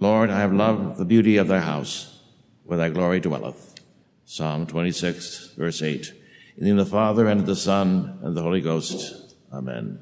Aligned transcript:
Lord, 0.00 0.30
I 0.30 0.40
have 0.40 0.52
loved 0.52 0.98
the 0.98 1.04
beauty 1.04 1.38
of 1.38 1.48
thy 1.48 1.60
house, 1.60 2.20
where 2.62 2.78
thy 2.78 2.88
glory 2.88 3.18
dwelleth. 3.18 3.74
Psalm 4.24 4.66
26, 4.66 5.54
verse 5.56 5.82
8. 5.82 6.12
In 6.56 6.64
the 6.64 6.64
name 6.66 6.78
of 6.78 6.86
the 6.86 6.90
Father, 6.90 7.26
and 7.26 7.40
of 7.40 7.46
the 7.46 7.56
Son, 7.56 8.18
and 8.22 8.36
the 8.36 8.42
Holy 8.42 8.60
Ghost. 8.60 9.34
Amen. 9.52 10.00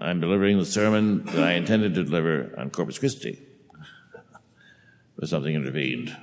I'm 0.00 0.18
delivering 0.18 0.58
the 0.58 0.64
sermon 0.64 1.24
that 1.26 1.44
I 1.44 1.52
intended 1.52 1.94
to 1.94 2.02
deliver 2.02 2.52
on 2.58 2.70
Corpus 2.70 2.98
Christi, 2.98 3.38
but 5.16 5.28
something 5.28 5.54
intervened. 5.54 6.16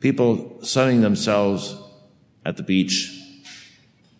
People 0.00 0.62
sunning 0.62 1.00
themselves 1.00 1.76
at 2.44 2.58
the 2.58 2.62
beach 2.62 3.18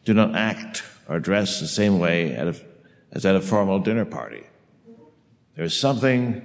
do 0.06 0.14
not 0.14 0.34
act 0.34 0.82
or 1.08 1.20
dress 1.20 1.60
the 1.60 1.68
same 1.68 1.98
way 1.98 2.34
at 2.34 2.48
a, 2.48 2.65
as 3.16 3.24
at 3.24 3.34
a 3.34 3.40
formal 3.40 3.78
dinner 3.78 4.04
party. 4.04 4.44
There's 5.56 5.74
something 5.74 6.42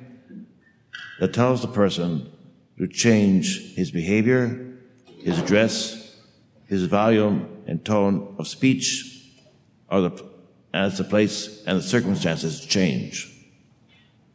that 1.20 1.34
tells 1.34 1.62
the 1.62 1.68
person 1.68 2.32
to 2.78 2.88
change 2.88 3.76
his 3.76 3.92
behavior, 3.92 4.78
his 5.20 5.42
dress, 5.42 6.16
his 6.68 6.86
volume 6.86 7.64
and 7.68 7.84
tone 7.84 8.36
of 8.40 8.48
speech 8.48 9.22
or 9.90 10.00
the, 10.00 10.26
as 10.74 10.98
the 10.98 11.04
place 11.04 11.62
and 11.66 11.78
the 11.78 11.84
circumstances 11.84 12.66
change. 12.66 13.30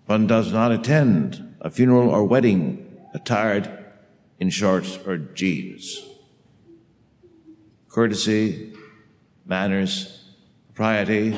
One 0.04 0.26
does 0.26 0.52
not 0.52 0.72
attend 0.72 1.56
a 1.62 1.70
funeral 1.70 2.10
or 2.10 2.22
wedding 2.24 2.98
attired 3.14 3.66
in 4.38 4.50
shorts 4.50 4.98
or 5.06 5.16
jeans. 5.16 6.04
Courtesy, 7.88 8.74
manners, 9.46 10.22
propriety, 10.66 11.34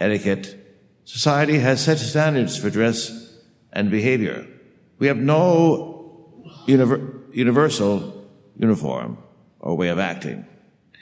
etiquette. 0.00 0.60
Society 1.04 1.58
has 1.58 1.84
set 1.84 1.98
standards 1.98 2.56
for 2.56 2.70
dress 2.70 3.38
and 3.72 3.90
behavior. 3.90 4.46
We 4.98 5.06
have 5.08 5.18
no 5.18 6.42
univer- 6.66 7.22
universal 7.34 8.26
uniform 8.58 9.18
or 9.60 9.76
way 9.76 9.88
of 9.88 9.98
acting. 9.98 10.46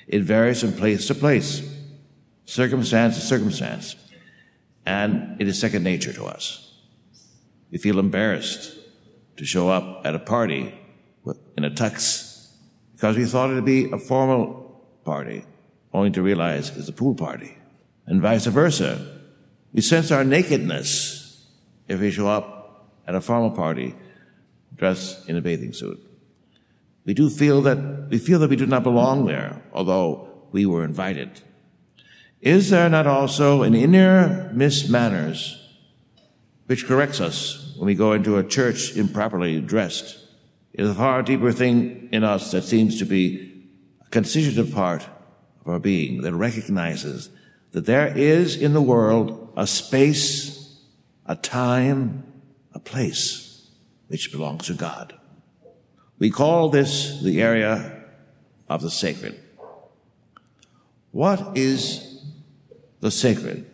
It 0.06 0.22
varies 0.22 0.61
from 0.61 0.72
place 0.72 1.06
to 1.06 1.14
place 1.14 1.62
circumstance 2.44 3.14
to 3.17 3.20
circumstance. 3.20 3.97
And 4.84 5.41
it 5.41 5.47
is 5.47 5.58
second 5.58 5.84
nature 5.84 6.12
to 6.12 6.24
us. 6.24 6.72
We 7.70 7.78
feel 7.78 7.98
embarrassed 7.98 8.77
to 9.36 9.45
show 9.45 9.69
up 9.69 10.02
at 10.05 10.14
a 10.14 10.19
party 10.19 10.74
in 11.56 11.64
a 11.64 11.70
tux 11.70 12.50
because 12.92 13.17
we 13.17 13.24
thought 13.24 13.50
it'd 13.50 13.64
be 13.64 13.91
a 13.91 13.98
formal 13.98 14.84
party, 15.05 15.45
only 15.92 16.11
to 16.11 16.22
realize 16.22 16.77
it's 16.77 16.89
a 16.89 16.92
pool 16.92 17.14
party. 17.14 17.56
And 18.06 18.20
vice 18.20 18.47
versa. 18.47 19.20
We 19.72 19.81
sense 19.81 20.11
our 20.11 20.25
nakedness 20.25 21.47
if 21.89 22.00
we 22.00 22.11
show 22.11 22.28
up 22.28 22.91
at 23.06 23.14
a 23.14 23.20
formal 23.20 23.50
party 23.50 23.95
dressed 24.77 25.28
in 25.28 25.36
a 25.36 25.41
bathing 25.41 25.72
suit. 25.72 26.00
We 27.05 27.14
do 27.14 27.28
feel 27.28 27.62
that, 27.62 28.08
we 28.11 28.19
feel 28.19 28.39
that 28.41 28.50
we 28.50 28.56
do 28.56 28.67
not 28.67 28.83
belong 28.83 29.27
there, 29.27 29.62
although 29.73 30.47
we 30.53 30.67
were 30.67 30.84
invited. 30.84 31.41
Is 32.41 32.70
there 32.70 32.89
not 32.89 33.06
also 33.06 33.62
an 33.62 33.75
inner 33.75 34.53
mismanners 34.55 35.58
which 36.67 36.86
corrects 36.86 37.20
us 37.20 37.75
when 37.77 37.86
we 37.86 37.95
go 37.95 38.12
into 38.12 38.36
a 38.36 38.45
church 38.45 38.97
improperly 38.97 39.61
dressed? 39.61 40.19
It 40.73 40.84
is 40.84 40.91
a 40.91 40.95
far 40.95 41.23
deeper 41.23 41.53
thing 41.53 42.08
in 42.12 42.25
us 42.25 42.50
that 42.53 42.62
seems 42.62 42.98
to 42.98 43.05
be 43.05 43.69
a 44.05 44.08
constitutive 44.11 44.73
part 44.73 45.06
of 45.61 45.69
our 45.69 45.78
being 45.78 46.23
that 46.23 46.34
recognizes 46.34 47.30
that 47.73 47.87
there 47.87 48.17
is 48.17 48.56
in 48.56 48.73
the 48.73 48.83
world 48.83 49.53
a 49.56 49.67
space, 49.67 50.81
a 51.27 51.37
time, 51.37 52.25
a 52.73 52.79
place 52.79 53.69
which 54.09 54.33
belongs 54.33 54.67
to 54.67 54.75
God. 54.75 55.19
We 56.19 56.31
call 56.31 56.69
this 56.69 57.20
the 57.20 57.42
area 57.42 58.05
of 58.69 58.83
the 58.83 58.91
sacred. 58.91 59.39
What 61.11 61.57
is 61.57 62.13
the 63.02 63.11
sacred. 63.11 63.67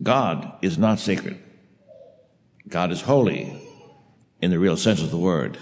God 0.00 0.56
is 0.62 0.78
not 0.78 1.00
sacred. 1.00 1.42
God 2.68 2.92
is 2.92 3.02
holy 3.02 3.60
in 4.40 4.52
the 4.52 4.60
real 4.60 4.76
sense 4.76 5.02
of 5.02 5.10
the 5.10 5.18
word. 5.18 5.58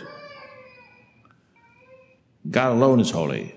God 2.51 2.73
alone 2.73 3.01
is 3.01 3.11
holy. 3.11 3.55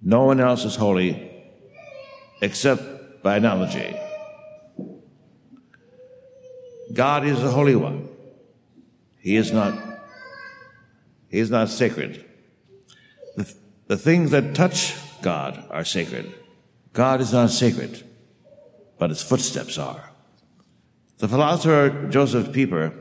No 0.00 0.24
one 0.24 0.40
else 0.40 0.64
is 0.64 0.76
holy 0.76 1.29
except 2.40 3.22
by 3.22 3.36
analogy. 3.36 3.96
God 6.92 7.24
is 7.24 7.40
the 7.40 7.50
Holy 7.50 7.76
One. 7.76 8.08
He 9.18 9.36
is 9.36 9.52
not, 9.52 9.74
He 11.28 11.38
is 11.38 11.50
not 11.50 11.68
sacred. 11.68 12.24
The, 13.36 13.54
the 13.86 13.96
things 13.96 14.30
that 14.30 14.54
touch 14.54 14.96
God 15.22 15.64
are 15.70 15.84
sacred. 15.84 16.32
God 16.92 17.20
is 17.20 17.32
not 17.32 17.50
sacred, 17.50 18.02
but 18.98 19.10
his 19.10 19.22
footsteps 19.22 19.78
are. 19.78 20.10
The 21.18 21.28
philosopher 21.28 22.08
Joseph 22.10 22.52
Pieper 22.52 22.94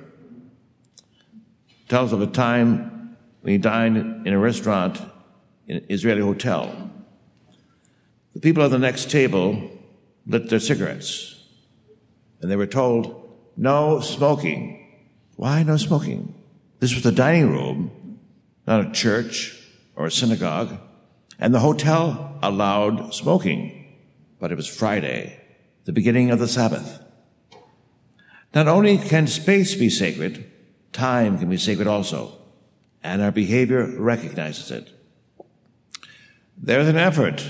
tells 1.87 2.13
of 2.13 2.21
a 2.21 2.27
time 2.27 3.17
when 3.41 3.53
he 3.53 3.57
dined 3.57 4.27
in 4.27 4.33
a 4.33 4.37
restaurant 4.37 5.01
in 5.67 5.77
an 5.77 5.85
Israeli 5.89 6.21
hotel. 6.21 6.88
The 8.33 8.39
people 8.39 8.63
at 8.63 8.71
the 8.71 8.79
next 8.79 9.09
table 9.09 9.69
lit 10.25 10.49
their 10.49 10.59
cigarettes, 10.59 11.43
and 12.41 12.49
they 12.49 12.55
were 12.55 12.67
told, 12.67 13.37
no 13.57 13.99
smoking. 13.99 14.75
Why 15.35 15.63
no 15.63 15.77
smoking? 15.77 16.35
This 16.79 16.93
was 16.93 17.03
the 17.03 17.11
dining 17.11 17.51
room, 17.51 18.19
not 18.67 18.85
a 18.85 18.91
church 18.91 19.57
or 19.95 20.05
a 20.05 20.11
synagogue, 20.11 20.77
and 21.39 21.53
the 21.53 21.59
hotel 21.59 22.37
allowed 22.41 23.13
smoking 23.13 23.79
but 24.39 24.51
it 24.51 24.55
was 24.55 24.67
Friday, 24.67 25.39
the 25.83 25.91
beginning 25.91 26.31
of 26.31 26.39
the 26.39 26.47
Sabbath. 26.47 27.03
Not 28.55 28.67
only 28.67 28.97
can 28.97 29.27
space 29.27 29.75
be 29.75 29.89
sacred, 29.89 30.49
time 30.93 31.37
can 31.37 31.49
be 31.49 31.57
sacred 31.57 31.87
also, 31.87 32.37
and 33.03 33.21
our 33.21 33.31
behavior 33.31 33.85
recognizes 33.99 34.71
it. 34.71 34.89
There 36.57 36.79
is 36.79 36.87
an 36.87 36.97
effort 36.97 37.45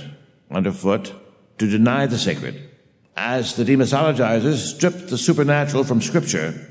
underfoot 0.51 1.13
to 1.57 1.69
deny 1.69 2.05
the 2.05 2.17
sacred. 2.17 2.69
As 3.15 3.55
the 3.55 3.65
demythologizers 3.65 4.75
strip 4.75 5.07
the 5.07 5.17
supernatural 5.17 5.83
from 5.83 6.01
Scripture, 6.01 6.67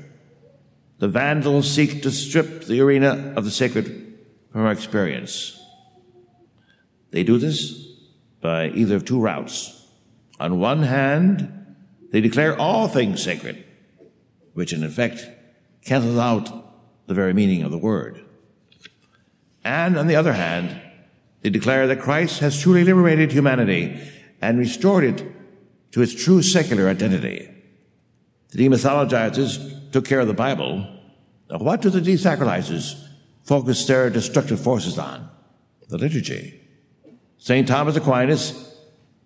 the 0.97 1.07
vandals 1.07 1.69
seek 1.69 2.01
to 2.03 2.11
strip 2.11 2.65
the 2.65 2.81
arena 2.81 3.33
of 3.35 3.45
the 3.45 3.51
sacred 3.51 4.17
from 4.51 4.61
our 4.61 4.71
experience. 4.71 5.59
They 7.11 7.23
do 7.23 7.37
this 7.37 7.71
by 8.41 8.69
either 8.69 8.95
of 8.95 9.05
two 9.05 9.19
routes. 9.19 9.87
On 10.39 10.59
one 10.59 10.83
hand, 10.83 11.75
they 12.11 12.21
declare 12.21 12.59
all 12.59 12.87
things 12.87 13.21
sacred, 13.21 13.63
which 14.53 14.73
in 14.73 14.83
effect 14.83 15.27
cancels 15.85 16.17
out 16.17 17.07
the 17.07 17.13
very 17.13 17.33
meaning 17.33 17.63
of 17.63 17.71
the 17.71 17.77
word. 17.77 18.25
And 19.63 19.97
on 19.97 20.07
the 20.07 20.15
other 20.15 20.33
hand, 20.33 20.81
they 21.41 21.49
declare 21.49 21.87
that 21.87 22.01
Christ 22.01 22.39
has 22.39 22.61
truly 22.61 22.83
liberated 22.83 23.31
humanity 23.31 23.99
and 24.41 24.59
restored 24.59 25.03
it 25.03 25.25
to 25.91 26.01
its 26.01 26.13
true 26.13 26.41
secular 26.41 26.87
identity. 26.87 27.49
The 28.49 28.67
demythologizers 28.67 29.91
took 29.91 30.05
care 30.05 30.19
of 30.19 30.27
the 30.27 30.33
Bible. 30.33 30.87
Now, 31.49 31.57
what 31.59 31.81
do 31.81 31.89
the 31.89 32.01
desacralizers 32.01 33.01
focus 33.43 33.85
their 33.85 34.09
destructive 34.09 34.59
forces 34.59 34.97
on? 34.97 35.29
The 35.87 35.97
liturgy. 35.97 36.59
St. 37.37 37.67
Thomas 37.67 37.95
Aquinas 37.95 38.75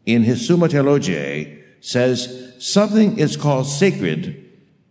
in 0.05 0.23
his 0.23 0.45
Summa 0.45 0.69
Theologiae 0.69 1.63
says 1.81 2.53
something 2.59 3.17
is 3.17 3.35
called 3.35 3.67
sacred 3.67 4.39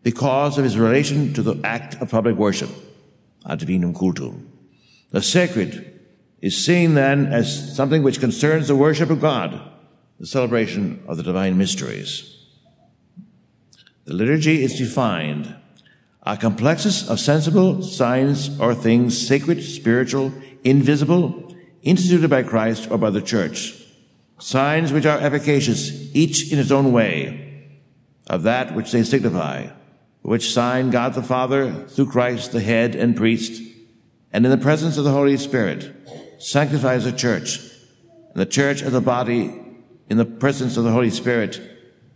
because 0.02 0.58
of 0.58 0.64
his 0.64 0.76
relation 0.76 1.32
to 1.34 1.42
the 1.42 1.60
act 1.64 1.94
of 2.02 2.10
public 2.10 2.36
worship, 2.36 2.70
ad 3.48 3.60
divinum 3.60 3.94
cultum. 3.94 4.46
The 5.10 5.22
sacred 5.22 5.91
is 6.42 6.62
seen 6.62 6.92
then 6.94 7.26
as 7.26 7.74
something 7.74 8.02
which 8.02 8.20
concerns 8.20 8.68
the 8.68 8.76
worship 8.76 9.08
of 9.08 9.20
God, 9.20 9.58
the 10.20 10.26
celebration 10.26 11.02
of 11.08 11.16
the 11.16 11.22
divine 11.22 11.56
mysteries. 11.56 12.28
The 14.04 14.12
liturgy 14.12 14.62
is 14.62 14.76
defined 14.76 15.56
a 16.24 16.36
complexus 16.36 17.08
of 17.08 17.18
sensible 17.18 17.82
signs 17.82 18.60
or 18.60 18.74
things 18.74 19.26
sacred, 19.26 19.62
spiritual, 19.62 20.32
invisible, 20.62 21.56
instituted 21.82 22.28
by 22.28 22.42
Christ 22.42 22.90
or 22.90 22.98
by 22.98 23.10
the 23.10 23.22
church 23.22 23.78
signs 24.42 24.92
which 24.92 25.06
are 25.06 25.18
efficacious, 25.18 25.92
each 26.14 26.52
in 26.52 26.58
its 26.58 26.72
own 26.72 26.90
way, 26.90 27.68
of 28.26 28.42
that 28.42 28.74
which 28.74 28.90
they 28.90 29.04
signify, 29.04 29.68
which 30.22 30.52
sign 30.52 30.90
God 30.90 31.14
the 31.14 31.22
Father, 31.22 31.72
through 31.72 32.10
Christ 32.10 32.50
the 32.50 32.60
head 32.60 32.96
and 32.96 33.16
priest, 33.16 33.62
and 34.32 34.44
in 34.44 34.50
the 34.50 34.58
presence 34.58 34.96
of 34.96 35.04
the 35.04 35.12
Holy 35.12 35.36
Spirit, 35.36 36.01
sanctifies 36.42 37.04
the 37.04 37.12
church, 37.12 37.58
and 37.58 38.34
the 38.34 38.46
church 38.46 38.82
as 38.82 38.94
a 38.94 39.00
body 39.00 39.60
in 40.10 40.16
the 40.16 40.24
presence 40.24 40.76
of 40.76 40.82
the 40.82 40.90
Holy 40.90 41.10
Spirit 41.10 41.60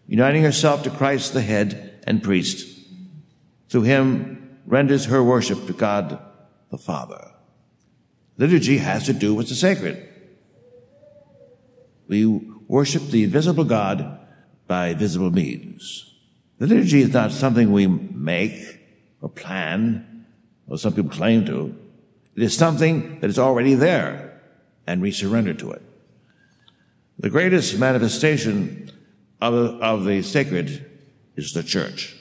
uniting 0.08 0.42
herself 0.42 0.82
to 0.82 0.90
Christ 0.90 1.32
the 1.32 1.42
head 1.42 2.00
and 2.06 2.22
priest, 2.22 2.66
through 3.68 3.82
him 3.82 4.58
renders 4.66 5.06
her 5.06 5.22
worship 5.22 5.66
to 5.66 5.72
God 5.72 6.20
the 6.70 6.78
Father. 6.78 7.32
Liturgy 8.36 8.78
has 8.78 9.06
to 9.06 9.12
do 9.12 9.32
with 9.34 9.48
the 9.48 9.54
sacred. 9.54 10.08
We 12.08 12.26
worship 12.26 13.04
the 13.04 13.24
invisible 13.24 13.64
God 13.64 14.18
by 14.66 14.94
visible 14.94 15.30
means. 15.30 16.14
The 16.58 16.66
liturgy 16.66 17.02
is 17.02 17.12
not 17.12 17.30
something 17.30 17.70
we 17.70 17.86
make 17.86 18.80
or 19.20 19.28
plan, 19.28 20.26
or 20.68 20.78
some 20.78 20.94
people 20.94 21.10
claim 21.10 21.46
to. 21.46 21.74
It 22.36 22.42
is 22.42 22.54
something 22.54 23.20
that 23.20 23.30
is 23.30 23.38
already 23.38 23.74
there, 23.74 24.40
and 24.86 25.00
we 25.00 25.10
surrender 25.10 25.54
to 25.54 25.70
it. 25.72 25.82
The 27.18 27.30
greatest 27.30 27.78
manifestation 27.78 28.90
of, 29.40 29.54
of 29.54 30.04
the 30.04 30.22
sacred 30.22 30.84
is 31.34 31.54
the 31.54 31.62
church. 31.62 32.14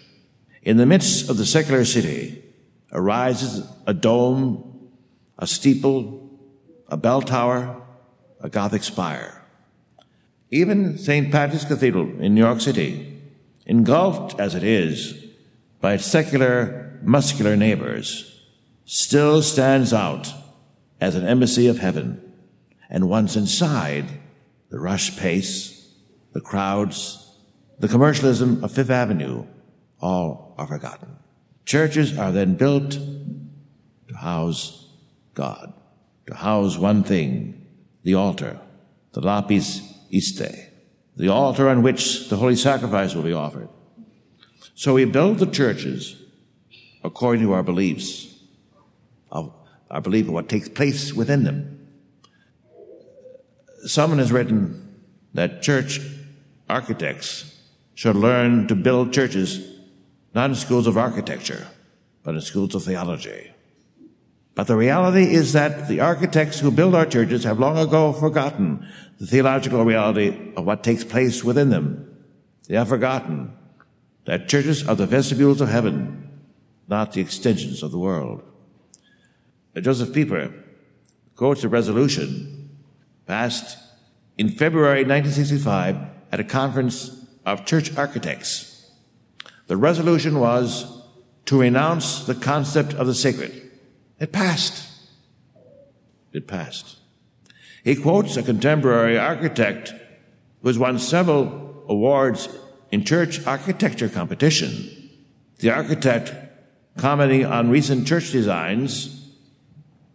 In 0.61 0.77
the 0.77 0.85
midst 0.85 1.29
of 1.29 1.35
the 1.35 1.45
secular 1.45 1.83
city 1.83 2.41
arises 2.93 3.67
a 3.85 3.93
dome, 3.93 4.89
a 5.37 5.45
steeple, 5.45 6.29
a 6.87 6.95
bell 6.95 7.21
tower, 7.21 7.81
a 8.39 8.49
Gothic 8.49 8.83
spire. 8.83 9.43
Even 10.49 10.97
St. 10.97 11.29
Patrick's 11.29 11.65
Cathedral 11.65 12.21
in 12.21 12.35
New 12.35 12.41
York 12.41 12.61
City, 12.61 13.21
engulfed 13.65 14.39
as 14.39 14.55
it 14.55 14.63
is 14.63 15.25
by 15.81 15.95
its 15.95 16.05
secular, 16.05 16.99
muscular 17.03 17.57
neighbors, 17.57 18.34
still 18.85 19.41
stands 19.41 19.91
out 19.91 20.31
as 21.01 21.15
an 21.15 21.27
embassy 21.27 21.67
of 21.67 21.79
heaven. 21.79 22.21
And 22.89 23.09
once 23.09 23.35
inside, 23.35 24.05
the 24.69 24.79
rush 24.79 25.17
pace, 25.17 25.91
the 26.33 26.41
crowds, 26.41 27.35
the 27.79 27.87
commercialism 27.87 28.63
of 28.63 28.71
Fifth 28.71 28.89
Avenue, 28.89 29.45
all 29.99 30.55
are 30.57 30.67
forgotten. 30.67 31.17
Churches 31.65 32.17
are 32.17 32.31
then 32.31 32.55
built 32.55 32.91
to 34.07 34.15
house 34.15 34.87
God, 35.33 35.73
to 36.27 36.35
house 36.35 36.77
one 36.77 37.03
thing, 37.03 37.65
the 38.03 38.13
altar, 38.13 38.59
the 39.13 39.21
lapis 39.21 39.81
iste, 40.13 40.69
the 41.17 41.29
altar 41.29 41.67
on 41.69 41.81
which 41.81 42.29
the 42.29 42.37
holy 42.37 42.55
sacrifice 42.55 43.15
will 43.15 43.23
be 43.23 43.33
offered. 43.33 43.69
So 44.75 44.93
we 44.93 45.05
build 45.05 45.39
the 45.39 45.45
churches 45.47 46.21
according 47.03 47.43
to 47.43 47.53
our 47.53 47.63
beliefs, 47.63 48.34
of 49.31 49.53
belief 50.03 50.27
of 50.27 50.33
what 50.33 50.49
takes 50.49 50.69
place 50.69 51.13
within 51.13 51.43
them. 51.43 51.87
Someone 53.85 54.19
has 54.19 54.31
written 54.31 55.03
that 55.33 55.61
church 55.61 55.99
architects 56.69 57.59
should 57.93 58.15
learn 58.15 58.67
to 58.67 58.75
build 58.75 59.13
churches 59.13 59.71
not 60.33 60.49
in 60.49 60.55
schools 60.55 60.87
of 60.87 60.97
architecture, 60.97 61.67
but 62.23 62.35
in 62.35 62.41
schools 62.41 62.75
of 62.75 62.83
theology. 62.83 63.51
But 64.53 64.67
the 64.67 64.75
reality 64.75 65.33
is 65.33 65.53
that 65.53 65.87
the 65.87 66.01
architects 66.01 66.59
who 66.59 66.71
build 66.71 66.95
our 66.95 67.05
churches 67.05 67.43
have 67.43 67.59
long 67.59 67.77
ago 67.77 68.13
forgotten 68.13 68.87
the 69.19 69.27
theological 69.27 69.83
reality 69.83 70.53
of 70.55 70.65
what 70.65 70.83
takes 70.83 71.03
place 71.03 71.43
within 71.43 71.69
them. 71.69 72.25
They 72.67 72.75
have 72.75 72.89
forgotten 72.89 73.53
that 74.25 74.49
churches 74.49 74.87
are 74.87 74.95
the 74.95 75.05
vestibules 75.05 75.61
of 75.61 75.69
heaven, 75.69 76.29
not 76.87 77.13
the 77.13 77.21
extensions 77.21 77.83
of 77.83 77.91
the 77.91 77.99
world. 77.99 78.43
Uh, 79.75 79.81
Joseph 79.81 80.13
Pieper 80.13 80.53
quotes 81.35 81.63
a 81.63 81.69
resolution 81.69 82.69
passed 83.25 83.77
in 84.37 84.49
February 84.49 85.03
1965 85.03 85.97
at 86.31 86.39
a 86.39 86.43
conference 86.43 87.25
of 87.45 87.65
church 87.65 87.95
architects. 87.97 88.89
The 89.67 89.77
resolution 89.77 90.39
was 90.39 91.03
to 91.45 91.59
renounce 91.59 92.25
the 92.25 92.35
concept 92.35 92.93
of 92.93 93.07
the 93.07 93.13
sacred. 93.13 93.69
It 94.19 94.31
passed. 94.31 94.87
It 96.31 96.47
passed. 96.47 96.97
He 97.83 97.95
quotes 97.95 98.37
a 98.37 98.43
contemporary 98.43 99.17
architect 99.17 99.93
who 100.61 100.69
has 100.69 100.79
won 100.79 100.99
several 100.99 101.83
awards 101.87 102.49
in 102.91 103.03
church 103.03 103.45
architecture 103.45 104.09
competition. 104.09 105.11
The 105.59 105.69
architect, 105.69 106.33
commenting 106.97 107.45
on 107.45 107.69
recent 107.69 108.07
church 108.07 108.31
designs, 108.31 109.24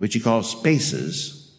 which 0.00 0.14
he 0.14 0.20
calls 0.20 0.50
spaces, 0.50 1.52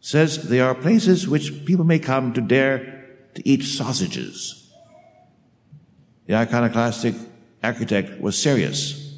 says 0.00 0.42
they 0.50 0.60
are 0.60 0.74
places 0.74 1.26
which 1.26 1.64
people 1.64 1.84
may 1.84 1.98
come 1.98 2.30
to 2.34 2.40
dare 2.42 3.06
to 3.34 3.48
eat 3.48 3.62
sausages. 3.62 4.70
The 6.26 6.34
iconoclastic 6.36 7.14
architect 7.64 8.20
was 8.20 8.36
serious. 8.36 9.16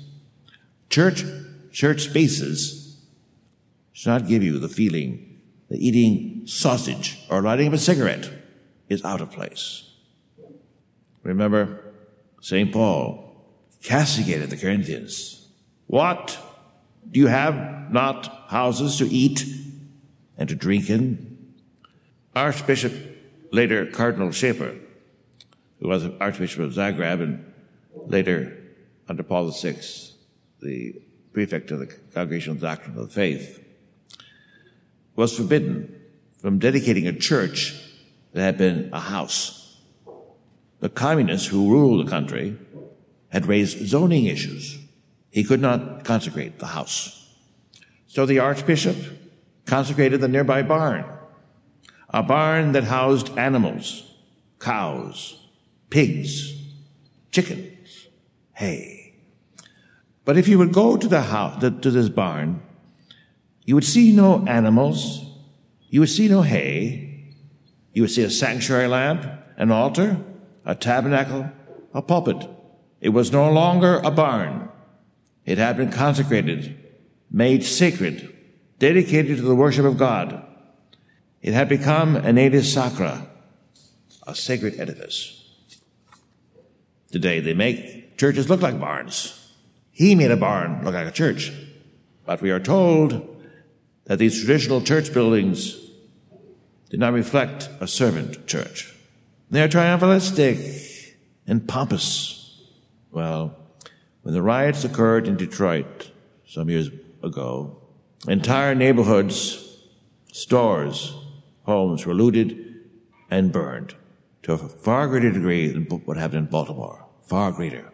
Church 0.91 1.25
church 1.73 2.03
spaces 2.03 3.03
should 3.91 4.11
not 4.11 4.29
give 4.29 4.45
you 4.45 4.61
the 4.61 4.69
feeling 4.69 5.41
that 5.69 5.81
eating 5.81 6.47
sausage 6.47 7.19
or 7.29 7.43
lighting 7.43 7.67
up 7.67 7.75
a 7.75 7.79
cigarette 7.79 8.31
is 8.89 9.05
out 9.05 9.21
of 9.21 9.33
place. 9.33 9.91
Remember, 11.25 11.83
St. 12.41 12.73
Paul 12.73 13.45
castigated 13.83 14.51
the 14.51 14.57
Corinthians. 14.57 15.49
What? 15.89 16.39
Do 17.11 17.21
you 17.21 17.27
have 17.27 17.91
not 17.91 18.27
houses 18.49 18.99
to 18.99 19.07
eat 19.07 19.45
and 20.39 20.49
to 20.49 20.55
drink 20.55 20.89
in? 20.89 21.55
Archbishop, 22.35 22.93
later 23.51 23.87
Cardinal 23.87 24.31
Šeper, 24.31 24.77
who 25.81 25.89
was 25.89 26.05
Archbishop 26.21 26.61
of 26.61 26.73
Zagreb 26.73 27.23
and 27.23 27.53
later 28.07 28.57
under 29.09 29.23
Paul 29.23 29.51
VI, 29.51 29.77
the 30.63 31.03
prefect 31.33 31.71
of 31.71 31.81
the 31.81 31.87
Congregation 32.15 32.55
the 32.55 32.61
Doctrine 32.61 32.97
of 32.97 33.09
the 33.09 33.15
Faith, 33.15 33.63
was 35.17 35.37
forbidden 35.37 36.01
from 36.41 36.59
dedicating 36.59 37.07
a 37.07 37.13
church 37.13 37.75
that 38.33 38.43
had 38.43 38.59
been 38.59 38.91
a 38.93 39.01
house. 39.01 39.79
The 40.81 40.89
communists 40.89 41.49
who 41.49 41.71
ruled 41.71 42.07
the 42.07 42.11
country 42.11 42.57
had 43.29 43.47
raised 43.47 43.87
zoning 43.87 44.27
issues. 44.27 44.79
He 45.33 45.45
could 45.45 45.63
not 45.63 46.05
consecrate 46.05 46.59
the 46.59 46.67
house. 46.67 47.27
So 48.07 48.27
the 48.27 48.39
archbishop 48.39 48.97
consecrated 49.65 50.21
the 50.21 50.29
nearby 50.29 50.61
barn, 50.63 51.07
a 52.11 52.23
barn 52.23 52.73
that 52.73 52.85
housed 52.85 53.37
animals, 53.39 54.15
cows, 54.59 55.49
pigs, 55.89 56.55
chickens, 57.31 58.09
hay. 58.53 59.15
But 60.27 60.37
if 60.37 60.47
you 60.49 60.59
would 60.59 60.75
go 60.75 60.99
to 60.99 61.09
the 61.09 61.23
house, 61.23 61.63
to 61.63 61.91
this 61.91 62.11
barn, 62.11 62.63
you 63.65 63.75
would 63.75 63.85
see 63.85 64.13
no 64.13 64.45
animals, 64.47 65.25
you 65.89 66.01
would 66.01 66.11
see 66.11 66.29
no 66.29 66.43
hay, 66.43 67.33
you 67.95 68.03
would 68.03 68.11
see 68.11 68.23
a 68.23 68.31
sanctuary 68.31 68.87
lamp, 68.87 69.27
an 69.57 69.71
altar, 69.71 70.19
a 70.67 70.75
tabernacle, 70.75 71.51
a 71.95 72.03
pulpit. 72.03 72.47
It 73.01 73.11
was 73.11 73.33
no 73.33 73.51
longer 73.51 74.03
a 74.05 74.11
barn. 74.11 74.69
It 75.45 75.59
had 75.59 75.77
been 75.77 75.91
consecrated, 75.91 76.77
made 77.31 77.65
sacred, 77.65 78.35
dedicated 78.79 79.39
to 79.39 79.43
the 79.43 79.55
worship 79.55 79.85
of 79.85 79.99
God. 79.99 80.45
It 81.41 81.55
had 81.55 81.69
become 81.69 82.17
an 82.17 82.39
aedes 82.39 82.73
sacra, 82.73 83.27
a 84.27 84.35
sacred 84.35 84.79
edifice. 84.79 85.39
Today 87.11 87.41
they 87.41 87.55
make 87.55 88.17
churches 88.17 88.49
look 88.49 88.63
like 88.63 88.79
barns. 88.79 89.39
He 89.91 90.15
made 90.15 90.31
a 90.31 90.37
barn 90.37 90.85
look 90.85 90.95
like 90.95 91.09
a 91.09 91.13
church. 91.13 91.53
But 92.25 92.41
we 92.41 92.51
are 92.51 92.61
told 92.61 93.29
that 94.05 94.19
these 94.19 94.39
traditional 94.39 94.81
church 94.81 95.13
buildings 95.13 95.77
did 96.89 97.01
not 97.01 97.13
reflect 97.13 97.69
a 97.81 97.89
servant 97.89 98.47
church. 98.47 98.95
They 99.51 99.63
are 99.63 99.69
triumphalistic 99.69 101.15
and 101.47 101.69
pompous. 101.69 102.61
Well, 103.11 103.57
when 104.23 104.35
the 104.35 104.43
riots 104.43 104.85
occurred 104.85 105.27
in 105.27 105.37
Detroit 105.37 106.11
some 106.47 106.71
years 106.71 106.91
ago, 107.23 107.79
entire 108.29 108.75
neighborhoods, 108.75 109.79
stores, 110.33 111.15
homes 111.65 112.07
were 112.07 112.15
looted 112.15 112.81
and 113.31 113.53
burned 113.53 113.95
to 114.43 114.53
a 114.53 114.59
far 114.59 115.09
greater 115.09 115.31
degree 115.31 115.69
than 115.69 115.85
what 115.85 116.17
happened 116.17 116.47
in 116.47 116.51
Baltimore. 116.51 117.07
Far 117.23 117.53
greater. 117.53 117.93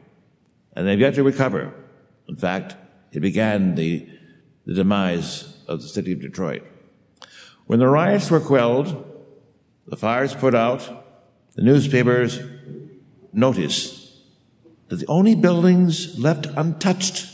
And 0.75 0.87
they've 0.87 1.01
yet 1.01 1.15
to 1.15 1.23
recover 1.23 1.75
in 2.29 2.37
fact, 2.37 2.77
it 3.11 3.21
began 3.21 3.75
the, 3.75 4.07
the 4.67 4.75
demise 4.75 5.57
of 5.67 5.81
the 5.81 5.89
city 5.89 6.13
of 6.13 6.21
Detroit. 6.21 6.63
When 7.67 7.79
the 7.79 7.89
riots 7.89 8.31
were 8.31 8.41
quelled, 8.41 9.05
the 9.87 9.97
fires 9.97 10.35
put 10.35 10.55
out, 10.55 11.05
the 11.55 11.63
newspapers 11.63 12.41
noticed 13.33 13.98
that 14.89 14.97
the 14.97 15.07
only 15.07 15.35
buildings 15.35 16.19
left 16.19 16.47
untouched 16.57 17.29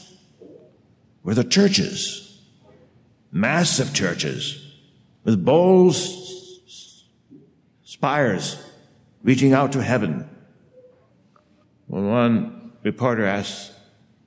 were 1.22 1.34
the 1.34 1.44
churches, 1.44 2.40
massive 3.30 3.94
churches 3.94 4.60
with 5.24 5.44
bowls, 5.44 6.20
spires 7.84 8.58
reaching 9.22 9.52
out 9.52 9.72
to 9.72 9.82
heaven. 9.82 10.28
When 11.86 12.10
one 12.10 12.72
reporter 12.82 13.24
asked 13.24 13.72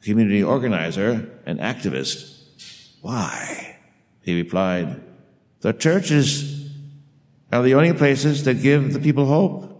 a 0.02 0.06
community 0.06 0.44
organizer 0.44 1.30
and 1.46 1.60
activist, 1.60 2.42
why? 3.02 3.78
He 4.22 4.36
replied, 4.36 5.02
the 5.62 5.74
churches 5.74 6.70
are 7.52 7.62
the 7.62 7.76
only 7.76 7.94
places 7.94 8.44
that 8.46 8.62
give 8.62 8.94
the 8.94 9.00
people 9.00 9.26
hope 9.26 9.74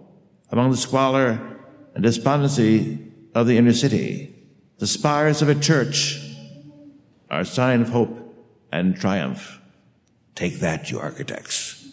among 0.52 0.72
the 0.72 0.78
squalor 0.78 1.60
and 1.96 2.04
despondency 2.04 3.07
of 3.38 3.46
the 3.46 3.56
inner 3.56 3.72
city. 3.72 4.34
The 4.80 4.88
spires 4.88 5.44
of 5.44 5.50
a 5.50 5.54
church 5.54 6.20
are 7.30 7.42
a 7.42 7.46
sign 7.46 7.84
of 7.84 7.90
hope 7.90 8.36
and 8.72 9.00
triumph. 9.00 9.62
Take 10.34 10.60
that, 10.60 10.90
you 10.90 11.00
architects. 11.00 11.88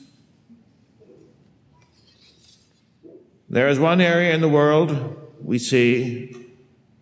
There 3.51 3.69
is 3.69 3.79
one 3.79 4.01
area 4.01 4.35
in 4.35 4.41
the 4.41 4.49
world 4.49 5.19
we 5.43 5.59
see 5.59 6.35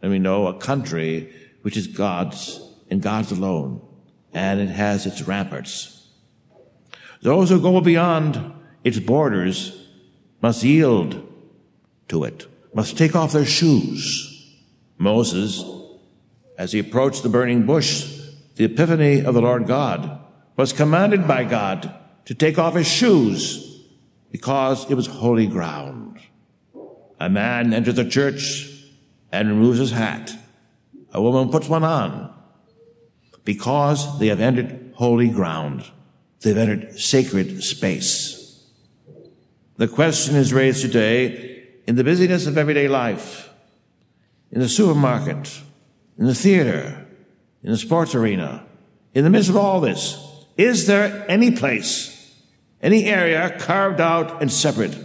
and 0.02 0.10
we 0.10 0.18
know 0.18 0.48
a 0.48 0.58
country 0.58 1.32
which 1.62 1.76
is 1.76 1.86
God's 1.86 2.60
and 2.90 3.00
God's 3.00 3.30
alone, 3.30 3.80
and 4.34 4.60
it 4.60 4.70
has 4.70 5.06
its 5.06 5.22
ramparts. 5.22 6.08
Those 7.22 7.48
who 7.48 7.60
go 7.60 7.80
beyond 7.80 8.52
its 8.82 8.98
borders 8.98 9.86
must 10.42 10.64
yield 10.64 11.32
to 12.08 12.24
it, 12.24 12.48
must 12.74 12.98
take 12.98 13.14
off 13.14 13.30
their 13.30 13.46
shoes. 13.46 14.30
Moses, 15.02 15.64
as 16.56 16.72
he 16.72 16.78
approached 16.78 17.24
the 17.24 17.28
burning 17.28 17.66
bush, 17.66 18.20
the 18.54 18.64
epiphany 18.64 19.24
of 19.24 19.34
the 19.34 19.42
Lord 19.42 19.66
God, 19.66 20.20
was 20.56 20.72
commanded 20.72 21.26
by 21.26 21.42
God 21.42 21.92
to 22.26 22.34
take 22.34 22.58
off 22.58 22.74
his 22.74 22.86
shoes 22.86 23.84
because 24.30 24.88
it 24.88 24.94
was 24.94 25.08
holy 25.08 25.48
ground. 25.48 26.20
A 27.18 27.28
man 27.28 27.74
enters 27.74 27.96
the 27.96 28.08
church 28.08 28.70
and 29.32 29.48
removes 29.48 29.80
his 29.80 29.90
hat. 29.90 30.32
A 31.12 31.20
woman 31.20 31.50
puts 31.50 31.68
one 31.68 31.84
on 31.84 32.32
because 33.44 34.20
they 34.20 34.28
have 34.28 34.40
entered 34.40 34.92
holy 34.94 35.28
ground. 35.28 35.84
They've 36.40 36.56
entered 36.56 36.98
sacred 36.98 37.62
space. 37.64 38.64
The 39.78 39.88
question 39.88 40.36
is 40.36 40.52
raised 40.52 40.82
today 40.82 41.64
in 41.88 41.96
the 41.96 42.04
busyness 42.04 42.46
of 42.46 42.56
everyday 42.56 42.86
life, 42.86 43.51
in 44.52 44.60
the 44.60 44.68
supermarket, 44.68 45.60
in 46.18 46.26
the 46.26 46.34
theater, 46.34 47.06
in 47.62 47.70
the 47.70 47.78
sports 47.78 48.14
arena, 48.14 48.64
in 49.14 49.24
the 49.24 49.30
midst 49.30 49.48
of 49.48 49.56
all 49.56 49.80
this, 49.80 50.18
is 50.56 50.86
there 50.86 51.24
any 51.28 51.50
place, 51.50 52.36
any 52.80 53.06
area 53.06 53.56
carved 53.58 54.00
out 54.00 54.40
and 54.40 54.52
separate 54.52 54.96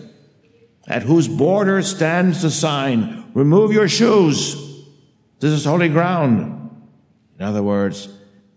at 0.88 1.04
whose 1.04 1.28
border 1.28 1.82
stands 1.82 2.42
the 2.42 2.50
sign, 2.50 3.26
remove 3.34 3.74
your 3.74 3.90
shoes. 3.90 4.56
This 5.40 5.52
is 5.52 5.66
holy 5.66 5.90
ground. 5.90 6.72
In 7.38 7.46
other 7.46 7.62
words, 7.62 8.10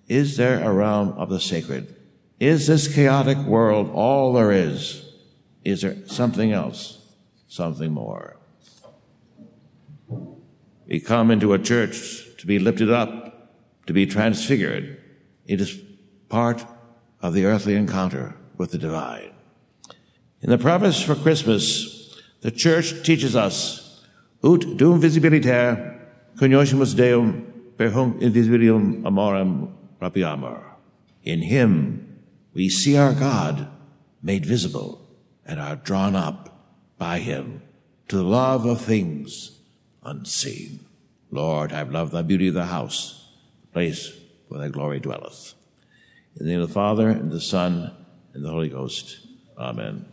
is 0.09 0.37
there 0.37 0.63
a 0.63 0.73
realm 0.73 1.11
of 1.11 1.29
the 1.29 1.41
sacred? 1.41 1.95
Is 2.39 2.67
this 2.67 2.93
chaotic 2.93 3.37
world 3.39 3.91
all 3.93 4.33
there 4.33 4.53
is? 4.53 5.05
Is 5.65 5.83
there 5.83 5.97
something 6.07 6.53
else? 6.53 6.99
Something 7.49 7.93
more? 7.93 8.40
We 10.91 10.99
come 10.99 11.31
into 11.31 11.53
a 11.53 11.59
church 11.59 12.37
to 12.39 12.49
be 12.49 12.59
lifted 12.59 12.91
up, 12.91 13.87
to 13.87 13.93
be 13.93 14.07
transfigured. 14.07 15.01
It 15.47 15.61
is 15.61 15.81
part 16.29 16.67
of 17.23 17.33
the 17.33 17.45
earthly 17.45 17.77
encounter 17.77 18.35
with 18.57 18.73
the 18.73 18.79
divine. 18.79 19.31
In 20.43 20.51
the 20.51 20.59
preface 20.59 21.01
for 21.01 21.15
Christmas, 21.15 22.19
the 22.41 22.51
church 22.51 23.05
teaches 23.05 23.37
us, 23.37 24.03
ut 24.43 24.77
dum 24.77 25.01
visibiliter 25.01 26.01
cognoscimus 26.35 26.97
Deum 26.97 27.73
per 27.77 27.91
hunc 27.91 28.21
invisibilium 28.21 29.03
amorem 29.03 29.73
rapiamur. 30.03 30.61
In 31.23 31.43
him 31.43 32.19
we 32.53 32.69
see 32.69 32.97
our 32.97 33.13
God 33.13 33.71
made 34.23 34.45
visible 34.45 35.07
and 35.47 35.61
are 35.61 35.77
drawn 35.77 36.17
up 36.17 36.67
by 36.99 37.21
him 37.21 37.63
to 38.09 38.17
the 38.17 38.25
love 38.25 38.67
of 38.67 38.81
things 38.81 39.60
unseen. 40.03 40.87
Lord, 41.31 41.73
I've 41.73 41.93
loved 41.93 42.13
thy 42.13 42.23
beauty 42.23 42.49
of 42.49 42.55
the 42.55 42.67
house, 42.67 43.29
the 43.61 43.69
place 43.69 44.13
where 44.49 44.61
thy 44.61 44.69
glory 44.69 45.01
dwelleth. 45.01 45.55
In 46.37 46.47
the 46.47 46.53
name 46.53 46.61
of 46.61 46.69
the 46.69 46.75
Father, 46.75 47.09
and 47.09 47.31
the 47.31 47.41
Son, 47.41 47.93
and 48.35 48.45
the 48.45 48.51
Holy 48.51 48.69
Ghost. 48.69 49.27
Amen. 49.59 50.07